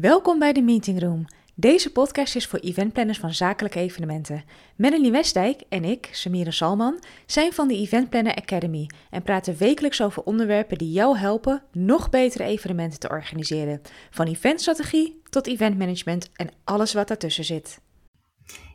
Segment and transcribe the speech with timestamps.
[0.00, 1.24] Welkom bij de Meeting Room.
[1.54, 4.44] Deze podcast is voor eventplanners van zakelijke evenementen.
[4.76, 10.02] Melanie Westdijk en ik, Samira Salman, zijn van de Event Planner Academy en praten wekelijks
[10.02, 13.80] over onderwerpen die jou helpen nog betere evenementen te organiseren.
[14.10, 17.80] Van eventstrategie tot eventmanagement en alles wat daartussen zit.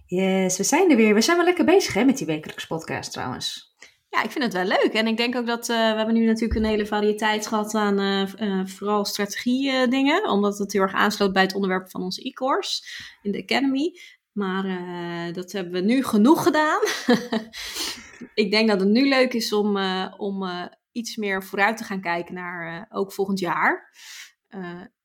[0.05, 1.13] Yes, we zijn er weer.
[1.13, 3.66] We zijn wel lekker bezig hè, met die wekelijkse podcast trouwens.
[4.09, 4.93] Ja, ik vind het wel leuk.
[4.93, 7.99] En ik denk ook dat uh, we hebben nu natuurlijk een hele variëteit gehad aan
[7.99, 10.29] uh, uh, vooral strategie dingen.
[10.29, 12.81] Omdat het heel erg aansloot bij het onderwerp van onze e-course
[13.21, 13.99] in de Academy.
[14.31, 14.63] Maar
[15.33, 16.79] dat hebben we nu genoeg gedaan.
[18.43, 19.77] ik denk dat het nu leuk is om,
[20.17, 20.49] om
[20.91, 23.91] iets meer vooruit te gaan kijken naar ook volgend jaar.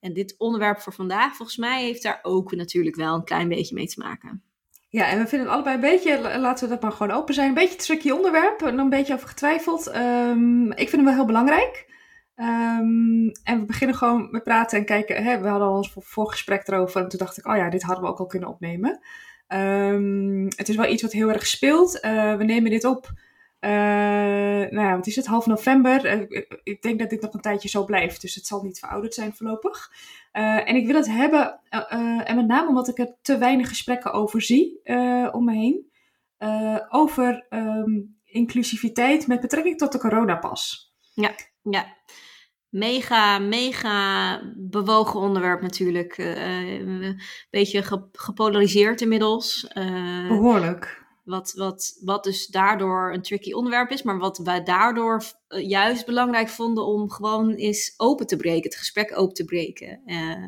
[0.00, 3.74] en dit onderwerp voor vandaag, volgens mij, heeft daar ook natuurlijk wel een klein beetje
[3.74, 4.51] mee te maken.
[4.92, 7.48] Ja, en we vinden het allebei een beetje, laten we dat maar gewoon open zijn,
[7.48, 8.62] een beetje tricky onderwerp.
[8.62, 9.94] En een beetje over getwijfeld.
[9.96, 11.86] Um, ik vind hem wel heel belangrijk.
[12.36, 15.24] Um, en we beginnen gewoon met praten en kijken.
[15.24, 17.02] Hè, we hadden al ons voorgesprek erover.
[17.02, 19.00] En toen dacht ik, oh ja, dit hadden we ook al kunnen opnemen.
[19.48, 22.04] Um, het is wel iets wat heel erg speelt.
[22.04, 23.10] Uh, we nemen dit op
[23.60, 23.70] uh,
[24.70, 25.26] nou ja, wat is het?
[25.26, 26.30] Half november.
[26.30, 28.20] Uh, ik denk dat dit nog een tijdje zo blijft.
[28.20, 29.90] Dus het zal niet verouderd zijn voorlopig.
[30.32, 31.60] Uh, en ik wil het hebben,
[32.26, 34.80] en met name omdat ik er te weinig gesprekken over zie
[35.32, 35.90] om me heen.
[36.88, 40.92] over um, inclusiviteit met betrekking tot de coronapas.
[41.14, 41.96] Ja, ja.
[42.68, 46.16] Mega, mega bewogen onderwerp natuurlijk.
[46.18, 49.70] Een beetje gepolariseerd inmiddels.
[50.28, 51.01] Behoorlijk.
[51.24, 56.06] Wat, wat, wat dus daardoor een tricky onderwerp is, maar wat wij daardoor eh, juist
[56.06, 60.02] belangrijk vonden om gewoon eens open te breken, het gesprek open te breken.
[60.06, 60.44] Uh,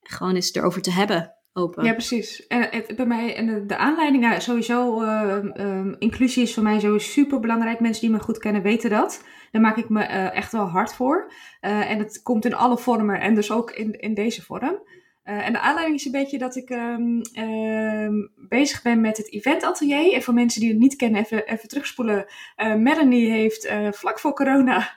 [0.00, 1.32] gewoon eens erover te hebben.
[1.52, 1.84] Open.
[1.84, 2.46] Ja, precies.
[2.46, 7.40] En bij mij, en de, aanleiding, sowieso, uh, um, inclusie is voor mij zo super
[7.40, 7.80] belangrijk.
[7.80, 9.24] Mensen die me goed kennen weten dat.
[9.50, 11.32] Daar maak ik me uh, echt wel hard voor.
[11.60, 14.82] En het komt in alle vormen en dus ook in, in deze vorm.
[15.28, 19.32] Uh, en de aanleiding is een beetje dat ik um, um, bezig ben met het
[19.32, 20.12] eventatelier.
[20.12, 22.26] En voor mensen die het niet kennen, even, even terugspoelen.
[22.56, 24.94] Uh, Melanie heeft uh, vlak voor corona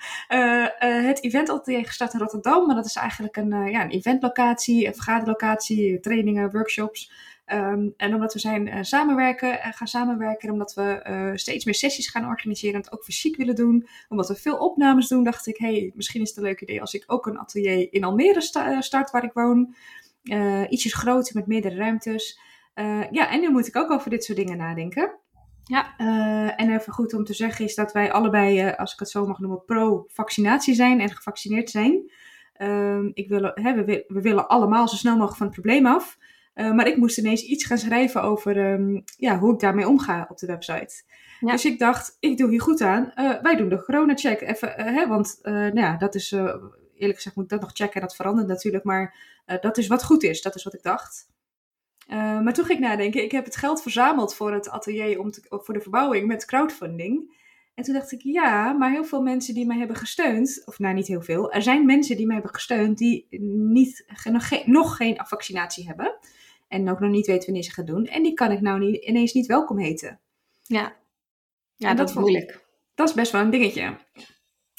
[1.07, 2.65] het eventatelier gestart in Rotterdam.
[2.65, 7.11] Maar dat is eigenlijk een, ja, een eventlocatie, een vergaderlocatie, trainingen, workshops.
[7.45, 12.25] Um, en omdat we zijn samenwerken, gaan samenwerken, en omdat we steeds meer sessies gaan
[12.25, 15.91] organiseren en het ook fysiek willen doen, omdat we veel opnames doen, dacht ik, hey,
[15.95, 19.11] misschien is het een leuk idee als ik ook een atelier in Almere sta start
[19.11, 19.75] waar ik woon.
[20.23, 22.39] Uh, ietsjes groter met meerdere ruimtes.
[22.75, 25.19] Uh, ja, en nu moet ik ook over dit soort dingen nadenken.
[25.63, 25.93] Ja.
[25.97, 29.27] Uh, en even goed om te zeggen is dat wij allebei, als ik het zo
[29.27, 32.11] mag noemen, pro-vaccinatie zijn en gevaccineerd zijn.
[32.53, 36.17] Ehm, ik wil, hè, we, we, willen allemaal zo snel mogelijk van het probleem af.
[36.53, 40.37] maar ik moest ineens iets gaan schrijven over um, ja, hoe ik daarmee omga op
[40.37, 41.03] de website.
[41.39, 41.51] Ja.
[41.51, 43.11] Dus ik dacht, ik doe hier goed aan.
[43.41, 46.35] wij doen de corona-check even, hè, want nou ja, dat is
[47.01, 48.01] eerlijk gezegd moet ik dat nog checken.
[48.01, 48.83] Dat verandert natuurlijk.
[48.83, 49.15] Maar
[49.47, 50.41] uh, dat is wat goed is.
[50.41, 51.29] Dat is wat ik dacht.
[52.07, 53.23] Uh, maar toen ging ik nadenken.
[53.23, 57.39] Ik heb het geld verzameld voor het atelier om te, voor de verbouwing met crowdfunding.
[57.73, 60.93] En toen dacht ik, ja, maar heel veel mensen die mij hebben gesteund, of nou
[60.93, 64.95] niet heel veel, er zijn mensen die mij hebben gesteund die niet, nog, geen, nog
[64.95, 66.17] geen vaccinatie hebben.
[66.67, 68.05] En ook nog niet weten wanneer ze gaan doen.
[68.05, 70.19] En die kan ik nou niet, ineens niet welkom heten.
[70.61, 70.95] Ja,
[71.75, 72.65] ja dat, dat is moeilijk.
[72.95, 73.97] Dat is best wel een dingetje.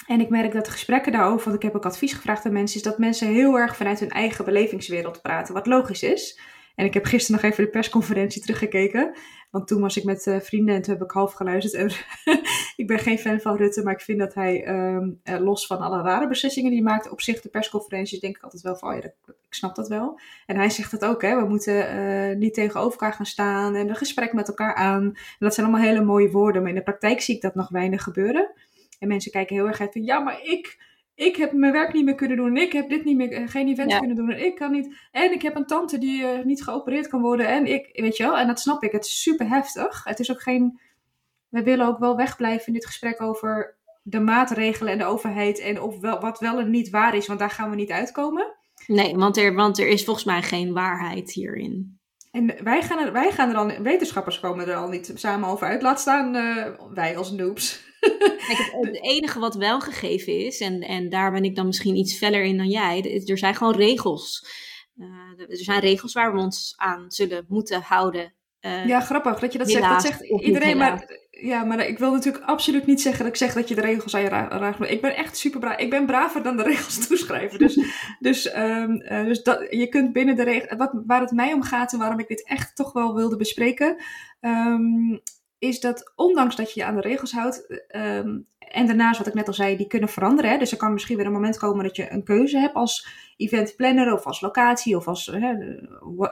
[0.07, 2.77] En ik merk dat de gesprekken daarover, want ik heb ook advies gevraagd aan mensen,
[2.77, 6.41] is dat mensen heel erg vanuit hun eigen belevingswereld praten, wat logisch is.
[6.75, 9.17] En ik heb gisteren nog even de persconferentie teruggekeken.
[9.51, 12.05] Want toen was ik met uh, vrienden en toen heb ik half geluisterd.
[12.77, 15.79] Ik ben geen fan van Rutte, maar ik vind dat hij, um, uh, los van
[15.79, 18.89] alle rare beslissingen die hij maakt, op zich de persconferenties denk ik altijd wel van,
[18.89, 20.21] oh ja, ik snap dat wel.
[20.47, 23.89] En hij zegt het ook, hè, we moeten uh, niet tegenover elkaar gaan staan en
[23.89, 25.03] een gesprek met elkaar aan.
[25.03, 27.69] En dat zijn allemaal hele mooie woorden, maar in de praktijk zie ik dat nog
[27.69, 28.51] weinig gebeuren.
[29.03, 30.79] En mensen kijken heel erg uit van, ja, maar ik,
[31.15, 32.57] ik heb mijn werk niet meer kunnen doen.
[32.57, 33.99] En ik heb dit niet meer, eh, geen events ja.
[33.99, 34.31] kunnen doen.
[34.31, 34.97] En ik kan niet.
[35.11, 37.47] En ik heb een tante die uh, niet geopereerd kan worden.
[37.49, 38.93] En ik, weet je wel, en dat snap ik.
[38.93, 40.05] Het is super heftig.
[40.05, 40.81] Het is ook geen,
[41.49, 45.59] we willen ook wel wegblijven in dit gesprek over de maatregelen en de overheid.
[45.61, 48.55] En of wel, wat wel en niet waar is, want daar gaan we niet uitkomen.
[48.87, 52.01] Nee, want er, want er is volgens mij geen waarheid hierin.
[52.31, 55.67] En wij gaan er, wij gaan er al, wetenschappers komen er al niet samen over
[55.67, 55.83] uit.
[55.83, 57.91] Laat staan uh, wij als noobs.
[58.47, 62.17] Kijk, het, enige wat wel gegeven is, en, en daar ben ik dan misschien iets
[62.17, 64.47] feller in dan jij, er zijn gewoon regels.
[64.97, 68.35] Uh, er zijn regels waar we ons aan zullen moeten houden.
[68.61, 69.89] Uh, ja, grappig dat je dat zegt.
[69.89, 73.53] Dat zegt iedereen, maar, ja, maar ik wil natuurlijk absoluut niet zeggen dat ik zeg
[73.53, 74.91] dat je de regels aan je raakt.
[74.91, 75.79] Ik ben echt super braaf.
[75.79, 77.59] Ik ben braver dan de regels toeschrijven.
[77.59, 77.79] Dus,
[78.19, 80.89] dus, um, uh, dus dat, je kunt binnen de regels.
[81.07, 83.97] Waar het mij om gaat en waarom ik dit echt toch wel wilde bespreken.
[84.41, 85.23] Um,
[85.63, 89.35] is dat ondanks dat je je aan de regels houdt, ehm, en daarnaast wat ik
[89.35, 90.51] net al zei, die kunnen veranderen.
[90.51, 90.59] Hè?
[90.59, 94.13] Dus er kan misschien weer een moment komen dat je een keuze hebt als eventplanner
[94.13, 95.79] of als locatie of als hè,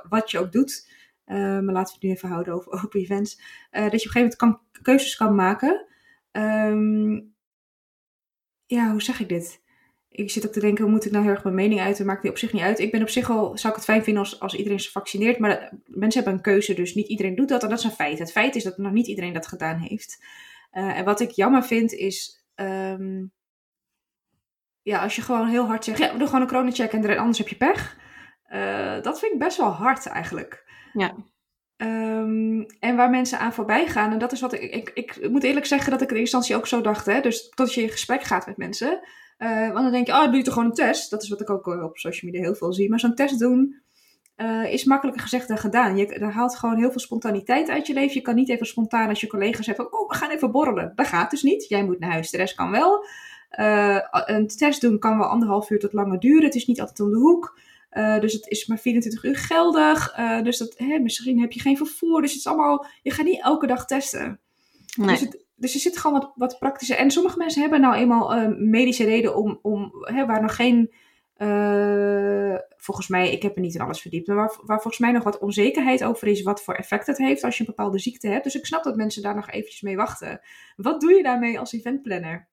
[0.09, 0.89] wat je ook doet.
[1.27, 3.41] Uh, maar laten we het nu even houden over open events.
[3.73, 5.87] Uh, dat je op een gegeven moment keuzes kan maken.
[6.33, 7.35] Um,
[8.67, 9.63] ja, hoe zeg ik dit?
[10.11, 12.07] Ik zit ook te denken, hoe moet ik nou heel erg mijn mening uiten?
[12.07, 12.79] Maakt die op zich niet uit.
[12.79, 15.39] Ik ben op zich al, zou ik het fijn vinden als, als iedereen is gevaccineerd.
[15.39, 17.63] Maar mensen hebben een keuze, dus niet iedereen doet dat.
[17.63, 18.19] En dat is een feit.
[18.19, 20.25] Het feit is dat nog niet iedereen dat gedaan heeft.
[20.73, 22.45] Uh, en wat ik jammer vind is...
[22.55, 23.33] Um,
[24.83, 27.39] ja, als je gewoon heel hard zegt, ja, we doen gewoon een coronacheck en anders
[27.39, 27.97] heb je pech.
[28.53, 30.65] Uh, dat vind ik best wel hard eigenlijk.
[30.93, 31.15] Ja.
[31.77, 34.13] Um, en waar mensen aan voorbij gaan.
[34.13, 36.57] En dat is wat ik, ik, ik moet eerlijk zeggen dat ik in eerste instantie
[36.57, 37.07] ook zo dacht.
[37.07, 37.21] Hè?
[37.21, 39.01] Dus tot je in gesprek gaat met mensen.
[39.43, 41.11] Uh, want dan denk je, oh, doe je toch gewoon een test.
[41.11, 42.91] Dat is wat ik ook op social media heel veel zie.
[42.91, 43.81] Maar zo'n test doen
[44.37, 45.97] uh, is makkelijker gezegd dan gedaan.
[45.97, 48.15] Je daar haalt gewoon heel veel spontaniteit uit je leven.
[48.15, 49.93] Je kan niet even spontaan als je collega's hebt.
[49.93, 50.93] Oh, we gaan even borrelen.
[50.95, 51.69] Dat gaat dus niet.
[51.69, 52.31] Jij moet naar huis.
[52.31, 53.05] De rest kan wel.
[53.59, 56.45] Uh, een test doen kan wel anderhalf uur tot langer duren.
[56.45, 57.59] Het is niet altijd om de hoek.
[57.93, 60.19] Uh, dus het is maar 24 uur geldig.
[60.19, 62.21] Uh, dus dat, hè, misschien heb je geen vervoer.
[62.21, 64.41] Dus het is allemaal, je gaat niet elke dag testen.
[64.97, 65.09] Nee.
[65.09, 66.95] Dus, het, dus er zit gewoon wat, wat praktische.
[66.95, 70.93] En sommige mensen hebben nou eenmaal uh, medische reden om, om hè, waar nog geen.
[72.77, 75.39] volgens mij, ik heb er niet in alles verdiept, maar waar, volgens mij nog wat
[75.39, 78.45] onzekerheid over is, wat voor effect het heeft als je een bepaalde ziekte hebt.
[78.45, 80.41] Dus ik snap dat mensen daar nog eventjes mee wachten.
[80.77, 82.49] Wat doe je daarmee als eventplanner?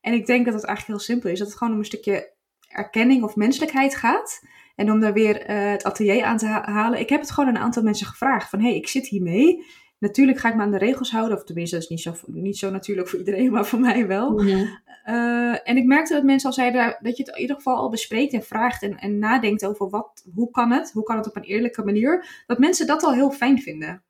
[0.00, 1.38] en ik denk dat het eigenlijk heel simpel is.
[1.38, 2.34] Dat het gewoon om een stukje
[2.68, 4.42] erkenning of menselijkheid gaat.
[4.76, 7.00] En om daar weer uh, het atelier aan te halen.
[7.00, 8.50] Ik heb het gewoon een aantal mensen gevraagd.
[8.50, 9.64] Van hé, hey, ik zit hiermee.
[9.98, 11.36] Natuurlijk ga ik me aan de regels houden.
[11.36, 14.42] Of tenminste, dat is niet zo, niet zo natuurlijk voor iedereen, maar voor mij wel.
[14.42, 14.82] Ja.
[15.06, 17.90] Uh, en ik merkte dat mensen al zeiden dat je het in ieder geval al
[17.90, 18.82] bespreekt en vraagt.
[18.82, 20.92] En, en nadenkt over wat, hoe kan het?
[20.92, 22.42] Hoe kan het op een eerlijke manier?
[22.46, 24.02] Dat mensen dat al heel fijn vinden.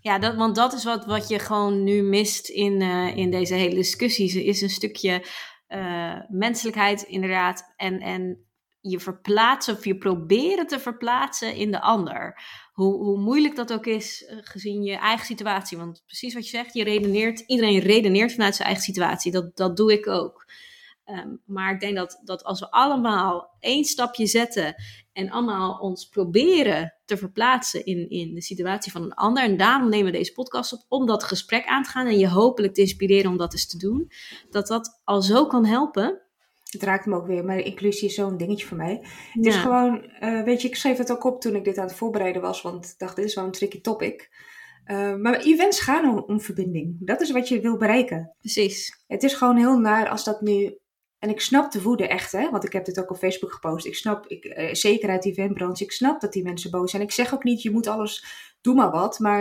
[0.00, 3.54] Ja, dat, want dat is wat, wat je gewoon nu mist in, uh, in deze
[3.54, 4.44] hele discussie.
[4.44, 5.24] Is een stukje
[5.68, 7.72] uh, menselijkheid inderdaad.
[7.76, 8.44] En, en
[8.80, 12.42] je verplaatsen of je proberen te verplaatsen in de ander.
[12.86, 15.78] Hoe, moeilijk dat ook is uh, gezien je eigen situatie.
[15.78, 19.32] Want precies wat je zegt, je redeneert, iedereen redeneert vanuit zijn eigen situatie.
[19.32, 20.46] Dat, dat doe ik ook.
[21.06, 24.74] Um, maar ik denk dat, dat als we allemaal één stapje zetten
[25.12, 29.42] en allemaal ons proberen te verplaatsen in, in de situatie van een ander.
[29.42, 32.28] En daarom nemen we deze podcast op om dat gesprek aan te gaan en je
[32.28, 34.10] hopelijk te inspireren om dat eens te doen.
[34.50, 36.20] Dat dat al zo kan helpen.
[36.72, 39.00] Het raakt me ook weer, maar inclusie is zo'n dingetje voor mij.
[39.32, 41.86] Het is gewoon, uh, weet je, ik schreef het ook op toen ik dit aan
[41.86, 44.30] het voorbereiden was, want ik dacht, dit is wel een tricky topic.
[44.86, 46.96] Uh, maar events gaan om, om verbinding.
[47.00, 48.34] Dat is wat je wil bereiken.
[48.38, 49.04] Precies.
[49.06, 50.78] Het is gewoon heel naar als dat nu
[51.18, 52.50] en ik snap de woede echt, hè?
[52.50, 53.86] want ik heb dit ook op Facebook gepost.
[53.86, 57.02] Ik snap, ik, uh, zeker uit die eventbranche, ik snap dat die mensen boos zijn.
[57.02, 58.24] Ik zeg ook niet, je moet alles,
[58.60, 59.18] doe maar wat.
[59.18, 59.40] Maar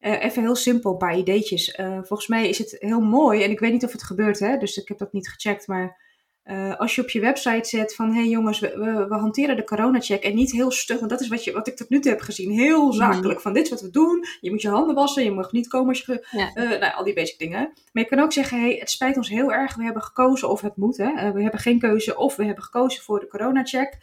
[0.00, 1.74] uh, even heel simpel, een paar ideetjes.
[2.02, 4.56] Volgens mij is het heel mooi, en ik weet niet of het gebeurt, hè?
[4.56, 5.66] dus ik heb dat niet gecheckt.
[5.66, 6.05] Maar
[6.50, 9.56] uh, als je op je website zet van hé hey jongens, we, we, we, hanteren
[9.56, 12.00] de coronacheck en niet heel stug, want dat is wat, je, wat ik tot nu
[12.00, 13.36] toe heb gezien, heel zakelijk.
[13.36, 13.42] Mm.
[13.42, 15.88] Van dit is wat we doen, je moet je handen wassen, je mag niet komen
[15.88, 16.50] als je, ja.
[16.54, 17.72] uh, nou, al die basic dingen.
[17.92, 20.60] Maar je kan ook zeggen, hey, het spijt ons heel erg, we hebben gekozen of
[20.60, 21.10] het moet, hè.
[21.10, 23.98] Uh, we hebben geen keuze of we hebben gekozen voor de coronacheck.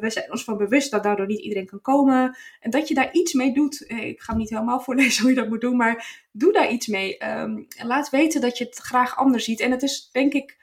[0.00, 3.12] we zijn ons van bewust dat daardoor niet iedereen kan komen en dat je daar
[3.12, 3.84] iets mee doet.
[3.88, 6.86] ik ga hem niet helemaal voorlezen hoe je dat moet doen, maar doe daar iets
[6.86, 7.26] mee.
[7.28, 10.56] Um, laat weten dat je het graag anders ziet en het is denk ik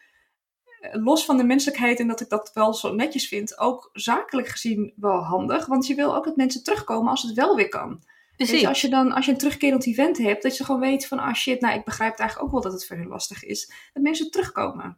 [0.92, 4.94] los van de menselijkheid en dat ik dat wel zo netjes vind, ook zakelijk gezien
[4.96, 5.66] wel handig.
[5.66, 8.04] Want je wil ook dat mensen terugkomen als het wel weer kan.
[8.36, 8.62] Precies.
[8.62, 11.20] Je, als je dan als je een terugkerend event hebt, dat je gewoon weet van,
[11.20, 13.72] ah shit, nou ik begrijp eigenlijk ook wel dat het voor hen lastig is.
[13.94, 14.98] Dat mensen terugkomen.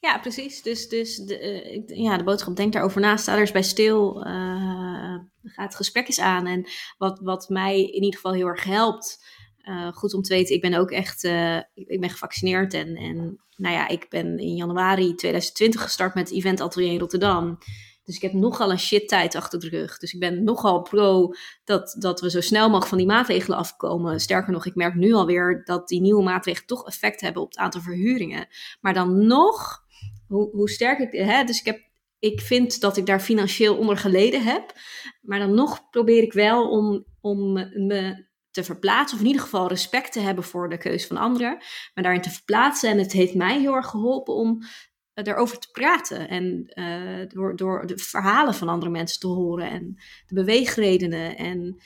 [0.00, 0.62] Ja, precies.
[0.62, 1.40] Dus, dus de,
[1.88, 5.74] uh, ja, de boodschap, denk daarover na, sta er eens bij stil, uh, ga het
[5.74, 6.46] gesprek eens aan.
[6.46, 9.24] En wat, wat mij in ieder geval heel erg helpt,
[9.64, 13.44] uh, goed om te weten, ik ben ook echt, uh, ik ben gevaccineerd en, en
[13.56, 17.58] nou ja, ik ben in januari 2020 gestart met Event Atelier in Rotterdam.
[18.04, 19.98] Dus ik heb nogal een shit tijd achter de rug.
[19.98, 24.20] Dus ik ben nogal pro dat, dat we zo snel mogelijk van die maatregelen afkomen.
[24.20, 27.58] Sterker nog, ik merk nu alweer dat die nieuwe maatregelen toch effect hebben op het
[27.58, 28.46] aantal verhuringen.
[28.80, 29.82] Maar dan nog,
[30.26, 33.96] hoe, hoe sterk ik, hè, dus ik heb ik vind dat ik daar financieel onder
[33.96, 34.72] geleden heb.
[35.20, 37.52] Maar dan nog probeer ik wel om, om
[37.86, 41.56] me te verplaatsen, of in ieder geval respect te hebben voor de keuze van anderen,
[41.94, 42.90] maar daarin te verplaatsen.
[42.90, 47.56] En het heeft mij heel erg geholpen om uh, erover te praten en uh, door,
[47.56, 49.96] door de verhalen van andere mensen te horen en
[50.26, 51.36] de beweegredenen.
[51.36, 51.82] En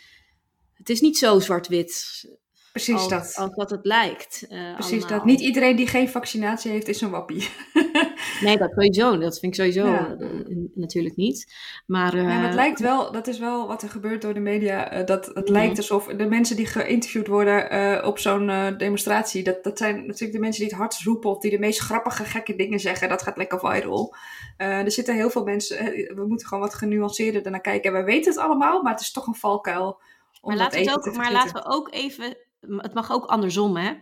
[0.75, 2.25] het is niet zo zwart-wit.
[2.73, 3.35] Precies als, dat.
[3.35, 4.47] Als dat het lijkt.
[4.49, 5.19] Uh, Precies allemaal.
[5.19, 5.25] dat.
[5.25, 7.49] Niet iedereen die geen vaccinatie heeft, is een wappie.
[8.45, 9.19] nee, dat sowieso.
[9.19, 11.55] Dat vind ik sowieso uh, natuurlijk niet.
[11.87, 15.03] Maar, uh, ja, het lijkt wel, dat is wel wat er gebeurt door de media.
[15.03, 19.97] dat het lijkt alsof de mensen die geïnterviewd worden op zo'n demonstratie, dat, dat zijn
[19.97, 23.09] natuurlijk de mensen die het hardst roepen of die de meest grappige, gekke dingen zeggen.
[23.09, 24.15] Dat gaat lekker viral.
[24.57, 25.77] er zitten heel veel mensen,
[26.15, 27.93] we moeten gewoon wat genuanceerder ernaar kijken.
[27.93, 30.01] we weten het allemaal, maar het is toch een valkuil.
[30.43, 33.95] Maar, laten we, ook, maar laten we ook even, het mag ook andersom, hè?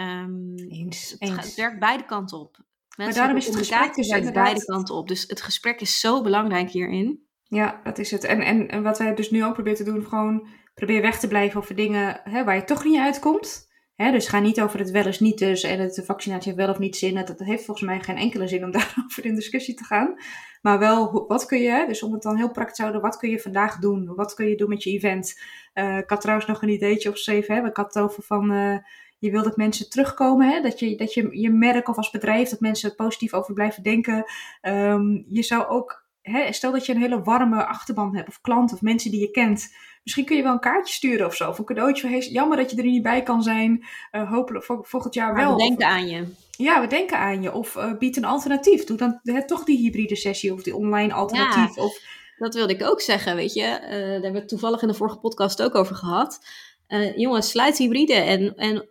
[0.00, 2.56] Um, eens, het, het, werkt beide kanten op.
[2.96, 5.08] Maar daarom is het gesprek dus werkt beide kanten op.
[5.08, 7.26] Dus het gesprek is zo belangrijk hierin.
[7.42, 8.24] Ja, dat is het.
[8.24, 11.28] En, en, en wat wij dus nu ook proberen te doen, gewoon probeer weg te
[11.28, 13.72] blijven over dingen hè, waar je toch niet uitkomt.
[13.94, 16.78] Hè, dus ga niet over het wel eens niet dus en het vaccinatie wel of
[16.78, 17.14] niet zin.
[17.14, 20.14] Dat, dat heeft volgens mij geen enkele zin om daarover in discussie te gaan.
[20.62, 23.30] Maar wel, wat kun je, dus om het dan heel praktisch te houden, wat kun
[23.30, 24.14] je vandaag doen?
[24.14, 25.40] Wat kun je doen met je event?
[25.74, 27.54] Uh, ik had trouwens nog een ideetje opgeschreven.
[27.54, 27.66] Hè?
[27.66, 28.76] Ik had het over van, uh,
[29.24, 30.48] je wil dat mensen terugkomen.
[30.48, 30.60] Hè?
[30.60, 34.24] Dat, je, dat je je merk of als bedrijf, dat mensen positief over blijven denken.
[34.62, 38.72] Um, je zou ook, hè, stel dat je een hele warme achterban hebt of klant
[38.72, 39.74] of mensen die je kent.
[40.02, 41.48] Misschien kun je wel een kaartje sturen of zo.
[41.48, 42.08] Of een cadeautje.
[42.08, 43.84] Hey, jammer dat je er niet bij kan zijn.
[44.12, 45.56] Uh, hopelijk volgend jaar wel.
[45.56, 46.24] we denken aan je.
[46.50, 47.52] Ja, we denken aan je.
[47.52, 48.84] Of uh, bied een alternatief.
[48.84, 51.76] Doe dan hè, toch die hybride sessie of die online alternatief.
[51.76, 51.98] Ja, of...
[52.38, 53.62] Dat wilde ik ook zeggen, weet je.
[53.62, 56.46] Uh, daar hebben we het toevallig in de vorige podcast ook over gehad.
[56.94, 58.14] Uh, jongens, sluit hybride.
[58.14, 58.88] En, en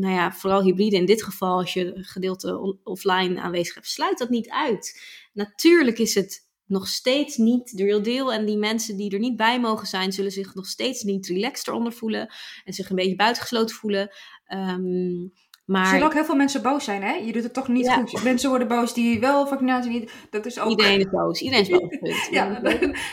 [0.00, 4.28] nou ja, vooral hybride in dit geval, als je gedeelte offline aanwezig hebt, sluit dat
[4.28, 5.00] niet uit.
[5.32, 8.32] Natuurlijk is het nog steeds niet de real deal.
[8.32, 11.68] En die mensen die er niet bij mogen zijn, zullen zich nog steeds niet relaxed
[11.68, 12.32] eronder voelen.
[12.64, 14.10] En zich een beetje buitengesloten voelen.
[14.48, 15.32] Um,
[15.66, 15.82] maar...
[15.82, 17.12] Er zullen ook heel veel mensen boos zijn, hè?
[17.14, 17.94] Je doet het toch niet ja.
[17.94, 18.22] goed.
[18.22, 20.12] Mensen worden boos die wel vaccinatie niet...
[20.30, 20.70] Dat is ook...
[20.70, 21.40] Iedereen is boos.
[21.40, 22.28] Iedereen is boos.
[22.38, 22.60] ja,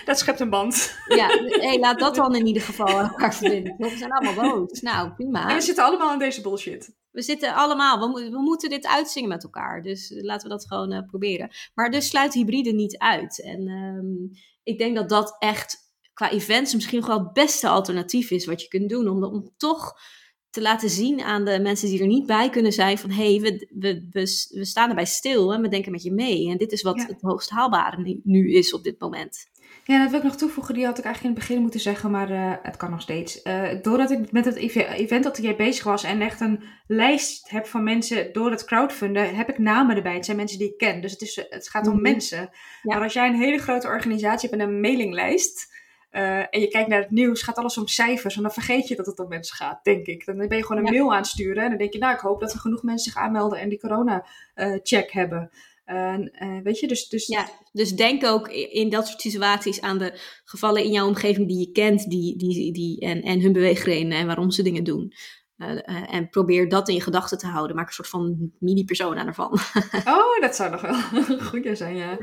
[0.05, 0.97] dat schept een band.
[1.07, 3.75] ja, hey, laat dat dan in ieder geval elkaar verbinden.
[3.77, 4.81] We zijn allemaal boos.
[4.81, 5.49] Nou, prima.
[5.49, 6.95] En we zitten allemaal aan deze bullshit.
[7.11, 9.81] We zitten allemaal, we, we moeten dit uitzingen met elkaar.
[9.81, 11.49] Dus laten we dat gewoon uh, proberen.
[11.73, 13.41] Maar dus sluit hybride niet uit.
[13.41, 14.31] En um,
[14.63, 15.77] ik denk dat dat echt
[16.13, 19.07] qua events misschien nog wel het beste alternatief is wat je kunt doen.
[19.07, 19.93] Om, om toch
[20.53, 23.41] te laten zien aan de mensen die er niet bij kunnen zijn van hé, hey,
[23.41, 26.49] we, we, we, we, staan erbij stil en we denken met je mee.
[26.49, 27.05] En dit is wat Ja.
[27.05, 29.51] het hoogst haalbare nu is op dit moment.
[29.85, 30.73] Ja, dat wil ik nog toevoegen.
[30.73, 33.41] Die had ik eigenlijk in het begin moeten zeggen, maar eh, het kan nog steeds.
[33.41, 37.49] Eh, doordat ik met het ev- event dat jij bezig was en echt een lijst
[37.49, 40.13] heb van mensen door het crowdfunden, heb ik namen erbij.
[40.15, 41.01] Het zijn mensen die ik ken.
[41.01, 42.01] Dus het, is, het gaat om Mhm.
[42.01, 42.49] mensen.
[42.83, 45.71] Maar als jij een hele grote organisatie hebt en een mailinglijst.
[46.13, 48.35] Eh, en je kijkt naar het nieuws, gaat alles om cijfers.
[48.35, 50.25] En dan vergeet je dat het om mensen gaat, denk ik.
[50.25, 50.99] Dan ben je gewoon een Ja.
[50.99, 51.63] mail aan het sturen.
[51.63, 53.79] En dan denk je, nou, ik hoop dat er genoeg mensen zich aanmelden en die
[53.79, 55.51] corona-check hebben.
[55.85, 59.97] En, eh, weet je, dus, dus Ja, dus denk ook in dat soort situaties aan
[59.97, 64.17] de gevallen in jouw omgeving die je kent die, die, die, en, en hun beweegredenen
[64.17, 65.13] en waarom ze dingen doen.
[65.57, 67.75] Eh, eh, en probeer dat in je gedachten te houden.
[67.75, 69.51] Maak een soort van mini-persona ervan.
[70.05, 70.95] Oh, dat zou nog wel
[71.37, 72.17] een goeie zijn, ja.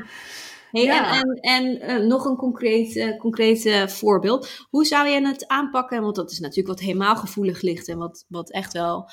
[0.71, 1.19] Hey, Ja.
[1.19, 4.65] En, en, en eh, nog een concreet, eh, concreet voorbeeld.
[4.69, 6.01] Hoe zou je het aanpakken?
[6.01, 9.09] Want dat is natuurlijk wat helemaal gevoelig ligt en wat, wat echt wel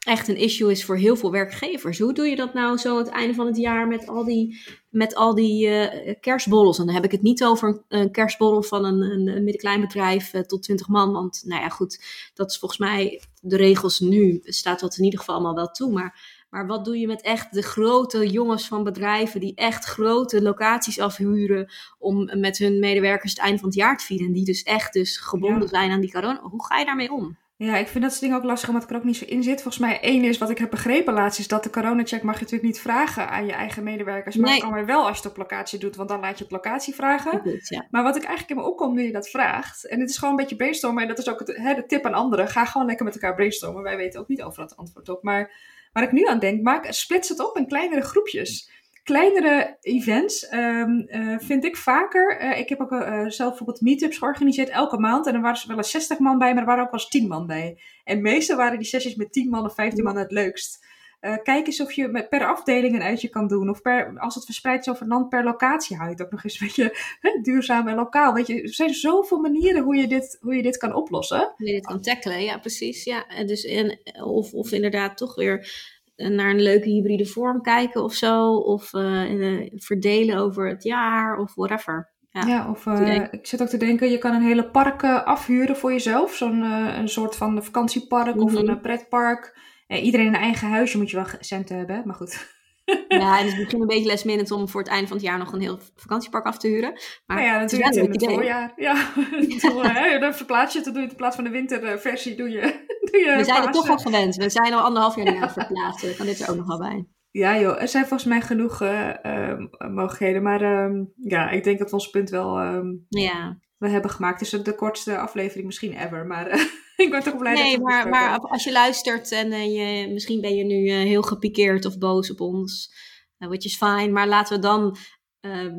[0.00, 1.98] echt een issue is voor heel veel werkgevers.
[1.98, 4.60] Hoe doe je dat nou zo aan het einde van het jaar met al die,
[4.90, 6.78] met al die eh, kerstborrels?
[6.78, 9.80] En dan heb ik het niet over een, een kerstborrel van een, een, een middenklein
[9.80, 11.12] bedrijf tot 20 man.
[11.12, 12.04] Want nou ja, goed,
[12.34, 14.40] dat is volgens mij de regels nu.
[14.42, 15.92] Staat dat in ieder geval allemaal wel toe.
[15.92, 20.42] Maar maar wat doe je met echt de grote jongens van bedrijven die echt grote
[20.42, 24.26] locaties afhuren om met hun medewerkers het einde van het jaar te vieren?
[24.26, 25.68] En die dus echt dus gebonden Ja.
[25.68, 26.40] zijn aan die corona.
[26.40, 27.38] Hoe ga je daarmee om?
[27.56, 29.42] Ja, ik vind dat soort dingen ook lastig omdat ik er ook niet zo in
[29.42, 29.62] zit.
[29.62, 32.40] Volgens mij één is wat ik heb begrepen laatst is dat de coronacheck mag je
[32.40, 34.36] natuurlijk niet vragen aan je eigen medewerkers.
[34.36, 34.60] Maar Nee.
[34.60, 36.94] kan weer wel als je het op locatie doet, want dan laat je het locatie
[36.94, 37.60] vragen.
[37.62, 37.86] Ja.
[37.90, 40.30] Maar wat ik eigenlijk in me opkom nu je dat vraagt, en het is gewoon
[40.30, 42.86] een beetje brainstormen, en dat is ook het, hè, de tip aan anderen, ga gewoon
[42.86, 43.82] lekker met elkaar brainstormen.
[43.82, 45.22] Wij weten ook niet overal het antwoord op.
[45.22, 45.52] Maar
[45.92, 48.70] waar ik nu aan denk, maak, splits het op in kleinere groepjes.
[49.02, 52.38] Kleinere events ehm, eh, vind ik vaker.
[52.38, 55.26] eh, ik heb ook eh, zelf bijvoorbeeld meetups georganiseerd elke maand.
[55.26, 57.28] En er waren wel eens 60 man bij, maar er waren ook wel eens 10
[57.28, 57.80] man bij.
[58.04, 60.86] En meestal waren die sessies met 10 man of 15 man het leukst.
[61.20, 63.68] Eh, kijk eens of je per afdeling een uitje kan doen.
[63.70, 66.44] Of per, als het verspreid is over land, per locatie hou je het ook nog
[66.44, 68.32] eens een beetje hè, duurzaam en lokaal.
[68.32, 71.52] Weet je, er zijn zoveel manieren hoe je dit, hoe je dit kan oplossen.
[71.56, 73.04] Hoe je dit kan tackelen, ja precies.
[73.04, 73.26] Ja.
[73.26, 78.14] En dus, en, of, of inderdaad toch weer naar een leuke hybride vorm kijken of
[78.14, 78.54] zo.
[78.54, 82.10] Of eh, eh, verdelen over het jaar of whatever.
[82.30, 82.46] Ja.
[82.46, 85.76] Ja, of eh, ik zit ook te denken, je kan een hele park eh, afhuren
[85.76, 86.34] voor jezelf.
[86.34, 88.56] Zo'n eh, een soort van vakantiepark of Mhm.
[88.60, 89.58] een eh, pretpark.
[89.90, 92.38] Eh, iedereen een eigen huisje moet je wel centen hebben, maar goed.
[93.08, 95.38] Ja, en het is misschien een beetje last om voor het einde van het jaar
[95.38, 96.92] nog een heel vakantiepark af te huren.
[97.26, 98.72] Maar nou ja, natuurlijk wel in het voorjaar.
[98.76, 102.50] Ja, dan verplaats je het, dan doe je het in plaats van de winterversie, doe
[102.50, 102.60] je,
[103.10, 104.36] doe je We zijn er toch eh, al gewend.
[104.36, 106.08] We zijn al anderhalf jaar het verplaatsen.
[106.08, 107.06] Dan kan dit er ook nog wel bij.
[107.30, 110.42] Ja joh, er zijn volgens mij genoeg uh, uh, mogelijkheden.
[110.42, 113.58] Maar uh, ja, ik denk dat we ons punt wel ehm, ja.
[113.80, 114.40] We hebben gemaakt.
[114.40, 116.26] Het is de kortste aflevering misschien ever.
[116.26, 116.60] Maar eh,
[117.04, 120.12] ik ben toch blij nee, dat Nee, maar, maar als je luistert en eh, je,
[120.12, 122.94] misschien ben je nu heel gepikeerd of boos op ons.
[123.38, 124.08] which is fine.
[124.08, 124.96] Maar laten we dan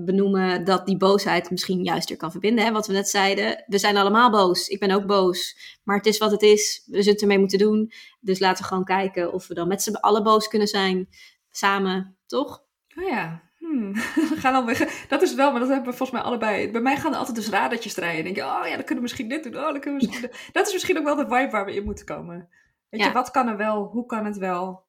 [0.05, 2.65] benoemen dat die boosheid misschien juist er kan verbinden.
[2.65, 2.71] Hè?
[2.71, 4.67] Wat we net zeiden, we zijn allemaal boos.
[4.67, 5.57] Ik ben ook boos.
[5.83, 6.83] Maar het is wat het is.
[6.85, 7.91] We zullen het ermee moeten doen.
[8.19, 11.07] Dus laten we gewoon kijken of we dan met z'n allen boos kunnen zijn
[11.49, 12.63] samen, toch?
[12.97, 13.50] Oh ja.
[13.71, 13.93] Hmm.
[13.93, 16.71] We gaan alweer, dat is wel, maar dat hebben we volgens mij allebei.
[16.71, 18.23] Bij mij gaan er altijd dus radertjes draaien.
[18.23, 19.55] denk je, oh ja, dan kunnen we misschien dit doen.
[19.55, 21.83] Oh, dan kunnen we misschien Dat is misschien ook wel de vibe waar we in
[21.83, 22.49] moeten komen.
[22.89, 23.83] Weet je, wat kan er wel?
[23.83, 24.83] Hoe kan het wel?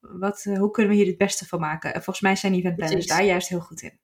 [0.00, 1.94] Wat, uh, hoe kunnen we hier het beste van maken?
[1.94, 3.98] En volgens mij zijn eventplanners daar juist heel goed in.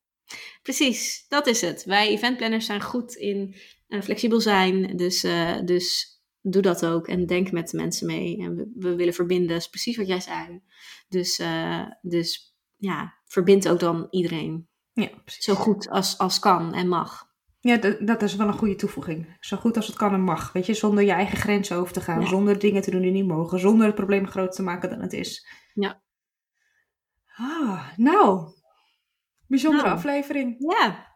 [0.62, 1.84] Precies, dat is het.
[1.84, 3.54] Wij eventplanners zijn goed in
[3.88, 4.96] uh, flexibel zijn.
[4.96, 8.38] Dus, uh, dus doe dat ook en denk met de mensen mee.
[8.38, 10.60] En we, we willen verbinden, dat is precies wat jij zei.
[11.08, 12.53] Dus, uh, dus
[12.84, 14.68] ja, verbind ook dan iedereen.
[14.92, 15.44] Ja, precies.
[15.44, 17.32] Zo goed als, als kan en mag.
[17.60, 19.36] Ja, dat is wel een goede toevoeging.
[19.40, 20.52] Zo goed als het kan en mag.
[20.52, 22.20] Weet je, zonder je eigen grenzen over te gaan.
[22.20, 22.26] Ja.
[22.26, 23.58] Zonder dingen te doen die niet mogen.
[23.58, 25.46] Zonder het probleem groter te maken dan het is.
[25.74, 26.02] Ja.
[27.36, 28.48] Ah, nou.
[29.46, 29.96] Bijzondere nou.
[29.96, 30.54] aflevering.
[30.58, 31.14] Ja.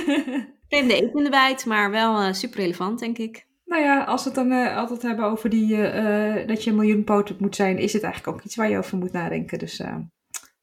[0.68, 3.46] Vreemde eten in de bijt, maar wel uh, super relevant, denk ik.
[3.64, 6.76] Nou ja, als we het dan uh, altijd hebben over die, uh, dat je een
[6.76, 9.58] miljoenpoot moet zijn, is het eigenlijk ook iets waar je over moet nadenken.
[9.58, 9.82] Dus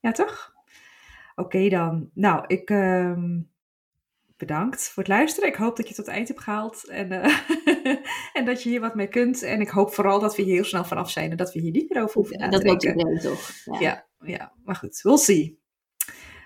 [0.06, 0.54] ja, toch?
[1.36, 2.10] Oké okay, dan.
[2.14, 3.42] Nou, ik ehm,
[4.38, 5.50] bedankt voor het luisteren.
[5.50, 7.12] Ik hoop dat je het tot het eind hebt gehaald en,
[8.38, 9.44] en dat je hier wat mee kunt.
[9.44, 11.72] En ik hoop vooral dat we hier heel snel vanaf zijn en dat we hier
[11.72, 12.68] niet meer over hoeven te denken.
[12.68, 13.52] Dat iedereen toch?
[13.64, 13.80] Ja.
[13.80, 14.06] ja.
[14.26, 15.60] Ja, maar goed, we'll see.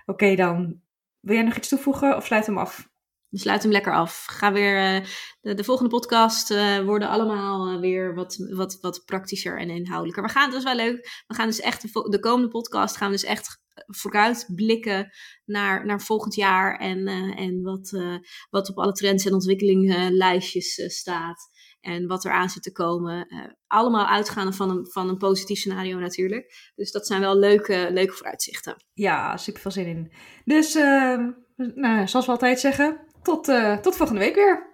[0.02, 0.82] Oké okay, dan.
[1.20, 2.90] Wil jij nog iets toevoegen of sluit hem af?
[3.38, 4.26] Sluit hem lekker af.
[4.26, 5.06] Ga weer, uh,
[5.42, 10.24] de, de, volgende podcast uh, worden allemaal uh, weer wat, wat, wat praktischer en inhoudelijker.
[10.24, 13.08] We gaan, dat is wel leuk, we gaan dus echt, de, de komende podcast gaan
[13.08, 15.10] we dus echt vooruit blikken
[15.46, 18.02] naar, naar volgend jaar en, en wat,
[18.50, 21.58] wat op alle trends en ontwikkelinglijstjes staat.
[21.80, 23.28] En wat er aan zit te komen.
[23.68, 26.72] allemaal uitgaande van een, van een positief scenario natuurlijk.
[26.76, 28.76] Dus dat zijn wel leuke, leuke vooruitzichten.
[28.94, 30.12] Ja, super veel zin in.
[30.46, 30.74] Dus,
[31.76, 34.69] nou, zoals we altijd zeggen, tot, uh, tot volgende week weer.